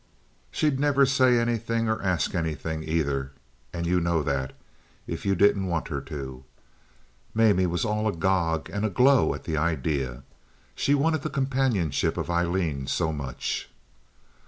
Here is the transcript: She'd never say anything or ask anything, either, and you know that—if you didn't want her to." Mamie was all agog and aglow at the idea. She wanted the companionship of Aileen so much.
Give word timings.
She'd 0.49 0.79
never 0.79 1.05
say 1.05 1.37
anything 1.37 1.87
or 1.87 2.01
ask 2.01 2.33
anything, 2.33 2.83
either, 2.83 3.33
and 3.71 3.85
you 3.85 3.99
know 4.01 4.23
that—if 4.23 5.27
you 5.27 5.35
didn't 5.35 5.67
want 5.67 5.89
her 5.89 6.01
to." 6.01 6.43
Mamie 7.35 7.67
was 7.67 7.85
all 7.85 8.07
agog 8.07 8.67
and 8.71 8.83
aglow 8.83 9.35
at 9.35 9.43
the 9.43 9.57
idea. 9.57 10.23
She 10.73 10.95
wanted 10.95 11.21
the 11.21 11.29
companionship 11.29 12.17
of 12.17 12.31
Aileen 12.31 12.87
so 12.87 13.11
much. 13.13 13.69